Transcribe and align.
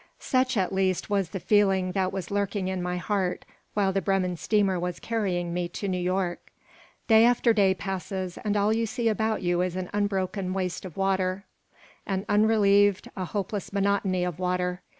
Such, 0.17 0.57
at 0.57 0.73
least, 0.73 1.11
was 1.11 1.29
the 1.29 1.39
feeling 1.39 1.91
that 1.91 2.11
was 2.11 2.31
lurking 2.31 2.69
in 2.69 2.81
my 2.81 2.97
heart 2.97 3.45
while 3.75 3.93
the 3.93 4.01
Bremen 4.01 4.35
steamer 4.35 4.79
was 4.79 4.99
carrying 4.99 5.53
me 5.53 5.67
to 5.67 5.87
New 5.87 5.99
York. 5.99 6.51
Day 7.07 7.23
after 7.23 7.53
day 7.53 7.75
passes 7.75 8.39
and 8.39 8.57
all 8.57 8.73
you 8.73 8.87
see 8.87 9.07
about 9.09 9.43
you 9.43 9.61
is 9.61 9.75
an 9.75 9.91
unbroken 9.93 10.53
waste 10.53 10.85
of 10.85 10.97
water, 10.97 11.45
an 12.07 12.25
unrelieved, 12.27 13.11
a 13.15 13.25
hopeless 13.25 13.71
monotony 13.71 14.23
of 14.23 14.39
water. 14.39 14.81